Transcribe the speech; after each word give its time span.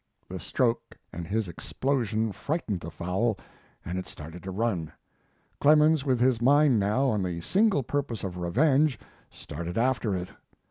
The 0.27 0.39
stroke 0.39 0.97
and 1.13 1.27
his 1.27 1.47
explosion 1.47 2.31
frightened 2.31 2.79
the 2.79 2.89
fowl, 2.89 3.37
and 3.85 3.99
it 3.99 4.07
started 4.07 4.41
to 4.41 4.49
run. 4.49 4.91
Clemens, 5.59 6.03
with 6.03 6.19
his 6.19 6.41
mind 6.41 6.79
now 6.79 7.09
on 7.09 7.21
the 7.21 7.39
single 7.41 7.83
purpose 7.83 8.23
of 8.23 8.39
revenge, 8.39 8.97
started 9.29 9.77
after 9.77 10.15
it. 10.15 10.29